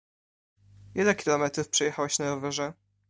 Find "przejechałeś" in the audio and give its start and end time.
1.69-2.19